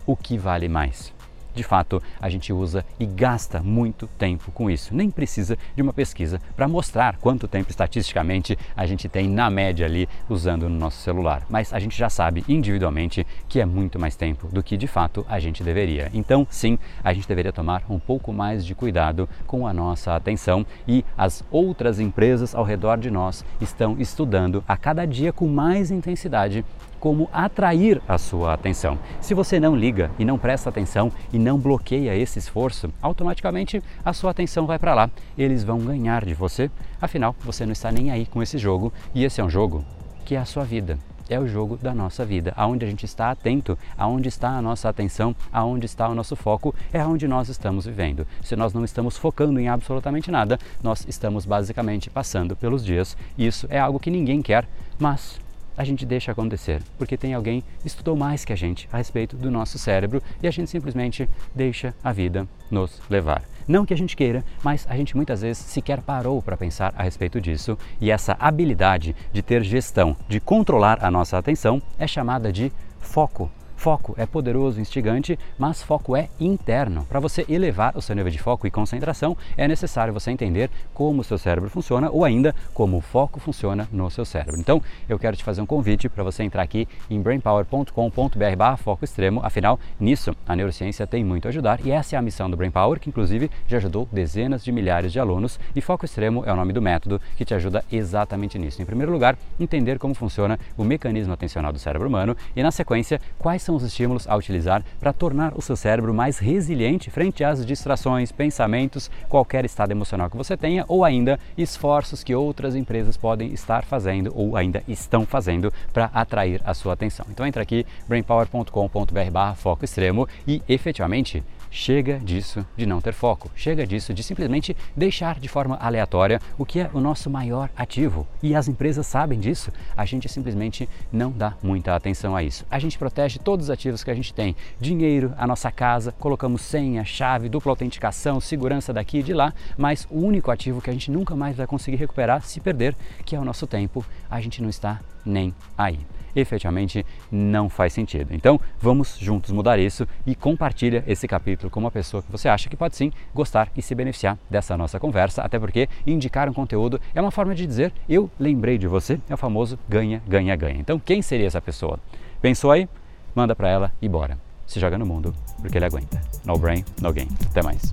O 0.06 0.16
que 0.16 0.38
vale 0.38 0.68
mais? 0.68 1.12
De 1.54 1.62
fato 1.62 2.02
a 2.20 2.28
gente 2.28 2.52
usa 2.52 2.84
e 2.98 3.06
gasta 3.06 3.60
muito 3.60 4.06
tempo 4.18 4.50
com 4.52 4.70
isso. 4.70 4.94
Nem 4.94 5.10
precisa 5.10 5.56
de 5.74 5.82
uma 5.82 5.92
pesquisa 5.92 6.40
para 6.56 6.68
mostrar 6.68 7.16
quanto 7.18 7.48
tempo 7.48 7.70
estatisticamente 7.70 8.58
a 8.76 8.86
gente 8.86 9.08
tem 9.08 9.28
na 9.28 9.50
média 9.50 9.86
ali 9.86 10.08
usando 10.28 10.68
no 10.68 10.78
nosso 10.78 10.98
celular. 10.98 11.42
Mas 11.48 11.72
a 11.72 11.78
gente 11.78 11.96
já 11.96 12.08
sabe 12.08 12.44
individualmente 12.48 13.26
que 13.48 13.60
é 13.60 13.66
muito 13.66 13.98
mais 13.98 14.16
tempo 14.16 14.48
do 14.48 14.62
que 14.62 14.76
de 14.76 14.86
fato 14.86 15.24
a 15.28 15.38
gente 15.38 15.62
deveria. 15.62 16.10
Então, 16.12 16.46
sim, 16.50 16.78
a 17.02 17.12
gente 17.12 17.28
deveria 17.28 17.52
tomar 17.52 17.82
um 17.88 17.98
pouco 17.98 18.32
mais 18.32 18.64
de 18.64 18.74
cuidado 18.74 19.28
com 19.46 19.66
a 19.66 19.72
nossa 19.72 20.14
atenção 20.14 20.66
e 20.86 21.04
as 21.16 21.44
outras 21.50 22.00
empresas 22.00 22.54
ao 22.54 22.64
redor 22.64 22.98
de 22.98 23.10
nós 23.10 23.44
estão 23.60 23.96
estudando 23.98 24.62
a 24.66 24.76
cada 24.76 25.06
dia 25.06 25.32
com 25.32 25.46
mais 25.46 25.90
intensidade 25.90 26.64
como 27.00 27.28
atrair 27.32 28.00
a 28.06 28.18
sua 28.18 28.52
atenção. 28.52 28.98
Se 29.20 29.34
você 29.34 29.58
não 29.58 29.74
liga 29.74 30.10
e 30.18 30.24
não 30.24 30.38
presta 30.38 30.68
atenção 30.68 31.10
e 31.32 31.38
não 31.38 31.58
bloqueia 31.58 32.14
esse 32.14 32.38
esforço, 32.38 32.92
automaticamente 33.00 33.82
a 34.04 34.12
sua 34.12 34.30
atenção 34.30 34.66
vai 34.66 34.78
para 34.78 34.94
lá. 34.94 35.10
Eles 35.36 35.64
vão 35.64 35.78
ganhar 35.78 36.24
de 36.24 36.34
você, 36.34 36.70
afinal 37.00 37.34
você 37.40 37.64
não 37.64 37.72
está 37.72 37.90
nem 37.90 38.10
aí 38.10 38.26
com 38.26 38.42
esse 38.42 38.58
jogo 38.58 38.92
e 39.14 39.24
esse 39.24 39.40
é 39.40 39.44
um 39.44 39.50
jogo 39.50 39.84
que 40.24 40.36
é 40.36 40.38
a 40.38 40.44
sua 40.44 40.62
vida. 40.62 40.98
É 41.28 41.38
o 41.38 41.46
jogo 41.46 41.76
da 41.76 41.94
nossa 41.94 42.24
vida, 42.24 42.52
aonde 42.56 42.84
a 42.84 42.88
gente 42.88 43.04
está 43.06 43.30
atento, 43.30 43.78
aonde 43.96 44.28
está 44.28 44.48
a 44.48 44.60
nossa 44.60 44.88
atenção, 44.88 45.34
aonde 45.52 45.86
está 45.86 46.08
o 46.08 46.14
nosso 46.14 46.34
foco, 46.34 46.74
é 46.92 46.98
aonde 46.98 47.28
nós 47.28 47.48
estamos 47.48 47.86
vivendo. 47.86 48.26
Se 48.42 48.56
nós 48.56 48.72
não 48.72 48.84
estamos 48.84 49.16
focando 49.16 49.60
em 49.60 49.68
absolutamente 49.68 50.28
nada, 50.28 50.58
nós 50.82 51.06
estamos 51.08 51.46
basicamente 51.46 52.10
passando 52.10 52.56
pelos 52.56 52.84
dias. 52.84 53.16
Isso 53.38 53.68
é 53.70 53.78
algo 53.78 54.00
que 54.00 54.10
ninguém 54.10 54.42
quer, 54.42 54.68
mas 54.98 55.40
a 55.80 55.84
gente 55.84 56.04
deixa 56.04 56.30
acontecer, 56.30 56.82
porque 56.98 57.16
tem 57.16 57.32
alguém 57.32 57.64
que 57.80 57.86
estudou 57.86 58.14
mais 58.14 58.44
que 58.44 58.52
a 58.52 58.56
gente 58.56 58.86
a 58.92 58.98
respeito 58.98 59.34
do 59.34 59.50
nosso 59.50 59.78
cérebro 59.78 60.22
e 60.42 60.46
a 60.46 60.50
gente 60.50 60.68
simplesmente 60.68 61.26
deixa 61.54 61.94
a 62.04 62.12
vida 62.12 62.46
nos 62.70 63.00
levar. 63.08 63.42
Não 63.66 63.86
que 63.86 63.94
a 63.94 63.96
gente 63.96 64.14
queira, 64.14 64.44
mas 64.62 64.86
a 64.90 64.94
gente 64.94 65.16
muitas 65.16 65.40
vezes 65.40 65.64
sequer 65.64 66.02
parou 66.02 66.42
para 66.42 66.54
pensar 66.54 66.92
a 66.98 67.02
respeito 67.02 67.40
disso 67.40 67.78
e 67.98 68.10
essa 68.10 68.36
habilidade 68.38 69.16
de 69.32 69.40
ter 69.40 69.64
gestão, 69.64 70.14
de 70.28 70.38
controlar 70.38 71.02
a 71.02 71.10
nossa 71.10 71.38
atenção 71.38 71.80
é 71.98 72.06
chamada 72.06 72.52
de 72.52 72.70
foco. 73.00 73.50
Foco 73.80 74.14
é 74.18 74.26
poderoso, 74.26 74.78
instigante, 74.78 75.38
mas 75.58 75.82
foco 75.82 76.14
é 76.14 76.28
interno. 76.38 77.06
Para 77.06 77.18
você 77.18 77.46
elevar 77.48 77.96
o 77.96 78.02
seu 78.02 78.14
nível 78.14 78.30
de 78.30 78.36
foco 78.36 78.66
e 78.66 78.70
concentração, 78.70 79.34
é 79.56 79.66
necessário 79.66 80.12
você 80.12 80.30
entender 80.30 80.70
como 80.92 81.22
o 81.22 81.24
seu 81.24 81.38
cérebro 81.38 81.70
funciona 81.70 82.10
ou 82.10 82.22
ainda 82.22 82.54
como 82.74 82.98
o 82.98 83.00
foco 83.00 83.40
funciona 83.40 83.88
no 83.90 84.10
seu 84.10 84.26
cérebro. 84.26 84.60
Então, 84.60 84.82
eu 85.08 85.18
quero 85.18 85.34
te 85.34 85.42
fazer 85.42 85.62
um 85.62 85.66
convite 85.66 86.10
para 86.10 86.22
você 86.22 86.42
entrar 86.42 86.60
aqui 86.60 86.86
em 87.08 87.22
brainpower.com.br 87.22 88.76
foco 88.76 89.02
extremo. 89.02 89.40
Afinal, 89.42 89.80
nisso 89.98 90.36
a 90.46 90.54
neurociência 90.54 91.06
tem 91.06 91.24
muito 91.24 91.46
a 91.46 91.48
ajudar 91.48 91.80
e 91.82 91.90
essa 91.90 92.16
é 92.16 92.18
a 92.18 92.22
missão 92.22 92.50
do 92.50 92.58
Brain 92.58 92.70
Power, 92.70 93.00
que 93.00 93.08
inclusive 93.08 93.50
já 93.66 93.78
ajudou 93.78 94.06
dezenas 94.12 94.62
de 94.62 94.70
milhares 94.70 95.10
de 95.10 95.18
alunos. 95.18 95.58
E 95.74 95.80
foco 95.80 96.04
extremo 96.04 96.44
é 96.44 96.52
o 96.52 96.56
nome 96.56 96.74
do 96.74 96.82
método 96.82 97.18
que 97.34 97.46
te 97.46 97.54
ajuda 97.54 97.82
exatamente 97.90 98.58
nisso. 98.58 98.82
Em 98.82 98.84
primeiro 98.84 99.10
lugar, 99.10 99.38
entender 99.58 99.98
como 99.98 100.12
funciona 100.12 100.58
o 100.76 100.84
mecanismo 100.84 101.32
atencional 101.32 101.72
do 101.72 101.78
cérebro 101.78 102.08
humano 102.08 102.36
e, 102.54 102.62
na 102.62 102.70
sequência, 102.70 103.18
quais 103.38 103.62
são 103.62 103.69
são 103.70 103.76
os 103.76 103.84
estímulos 103.84 104.26
a 104.26 104.34
utilizar 104.34 104.82
para 104.98 105.12
tornar 105.12 105.52
o 105.54 105.62
seu 105.62 105.76
cérebro 105.76 106.12
mais 106.12 106.38
resiliente 106.38 107.08
frente 107.08 107.44
às 107.44 107.64
distrações, 107.64 108.32
pensamentos, 108.32 109.08
qualquer 109.28 109.64
estado 109.64 109.92
emocional 109.92 110.28
que 110.28 110.36
você 110.36 110.56
tenha 110.56 110.84
ou 110.88 111.04
ainda 111.04 111.38
esforços 111.56 112.24
que 112.24 112.34
outras 112.34 112.74
empresas 112.74 113.16
podem 113.16 113.52
estar 113.52 113.84
fazendo 113.84 114.32
ou 114.34 114.56
ainda 114.56 114.82
estão 114.88 115.24
fazendo 115.24 115.72
para 115.92 116.10
atrair 116.12 116.60
a 116.64 116.74
sua 116.74 116.94
atenção. 116.94 117.24
Então 117.30 117.46
entra 117.46 117.62
aqui 117.62 117.86
brainpower.com.br/foco 118.08 119.84
extremo 119.84 120.28
e 120.48 120.60
efetivamente 120.68 121.40
chega 121.70 122.18
disso 122.18 122.66
de 122.76 122.84
não 122.84 123.00
ter 123.00 123.12
foco, 123.12 123.50
chega 123.54 123.86
disso 123.86 124.12
de 124.12 124.22
simplesmente 124.22 124.76
deixar 124.96 125.38
de 125.38 125.48
forma 125.48 125.76
aleatória 125.76 126.40
o 126.58 126.66
que 126.66 126.80
é 126.80 126.90
o 126.92 127.00
nosso 127.00 127.30
maior 127.30 127.70
ativo. 127.76 128.26
E 128.42 128.54
as 128.54 128.68
empresas 128.68 129.06
sabem 129.06 129.38
disso, 129.38 129.72
a 129.96 130.04
gente 130.04 130.28
simplesmente 130.28 130.88
não 131.12 131.30
dá 131.30 131.54
muita 131.62 131.94
atenção 131.94 132.34
a 132.34 132.42
isso. 132.42 132.66
A 132.70 132.78
gente 132.78 132.98
protege 132.98 133.38
todos 133.38 133.66
os 133.66 133.70
ativos 133.70 134.02
que 134.02 134.10
a 134.10 134.14
gente 134.14 134.34
tem: 134.34 134.56
dinheiro, 134.80 135.32
a 135.36 135.46
nossa 135.46 135.70
casa, 135.70 136.12
colocamos 136.12 136.62
senha, 136.62 137.04
chave, 137.04 137.48
dupla 137.48 137.72
autenticação, 137.72 138.40
segurança 138.40 138.92
daqui 138.92 139.18
e 139.18 139.22
de 139.22 139.32
lá, 139.32 139.54
mas 139.76 140.06
o 140.10 140.18
único 140.18 140.50
ativo 140.50 140.80
que 140.80 140.90
a 140.90 140.92
gente 140.92 141.10
nunca 141.10 141.36
mais 141.36 141.56
vai 141.56 141.66
conseguir 141.66 141.96
recuperar 141.96 142.42
se 142.42 142.60
perder, 142.60 142.96
que 143.24 143.36
é 143.36 143.38
o 143.38 143.44
nosso 143.44 143.66
tempo, 143.66 144.04
a 144.30 144.40
gente 144.40 144.60
não 144.62 144.68
está 144.68 145.00
nem 145.24 145.54
aí 145.76 145.98
efetivamente 146.34 147.04
não 147.30 147.68
faz 147.68 147.92
sentido. 147.92 148.34
Então, 148.34 148.60
vamos 148.80 149.16
juntos 149.18 149.50
mudar 149.50 149.78
isso 149.78 150.06
e 150.26 150.34
compartilha 150.34 151.04
esse 151.06 151.26
capítulo 151.26 151.70
com 151.70 151.80
uma 151.80 151.90
pessoa 151.90 152.22
que 152.22 152.30
você 152.30 152.48
acha 152.48 152.68
que 152.68 152.76
pode 152.76 152.96
sim 152.96 153.12
gostar 153.34 153.70
e 153.76 153.82
se 153.82 153.94
beneficiar 153.94 154.38
dessa 154.48 154.76
nossa 154.76 154.98
conversa, 154.98 155.42
até 155.42 155.58
porque 155.58 155.88
indicar 156.06 156.48
um 156.48 156.52
conteúdo 156.52 157.00
é 157.14 157.20
uma 157.20 157.30
forma 157.30 157.54
de 157.54 157.66
dizer 157.66 157.92
eu 158.08 158.30
lembrei 158.38 158.78
de 158.78 158.86
você, 158.86 159.20
é 159.28 159.34
o 159.34 159.36
famoso 159.36 159.78
ganha, 159.88 160.22
ganha, 160.26 160.54
ganha. 160.56 160.80
Então, 160.80 160.98
quem 160.98 161.22
seria 161.22 161.46
essa 161.46 161.60
pessoa? 161.60 161.98
Pensou 162.40 162.70
aí? 162.70 162.88
Manda 163.34 163.54
para 163.54 163.68
ela 163.68 163.92
e 164.00 164.08
bora. 164.08 164.38
Se 164.66 164.78
joga 164.78 164.96
no 164.96 165.06
mundo, 165.06 165.34
porque 165.60 165.78
ele 165.78 165.84
aguenta. 165.84 166.20
No 166.44 166.56
brain, 166.56 166.84
no 167.00 167.12
game. 167.12 167.30
Até 167.50 167.62
mais. 167.62 167.92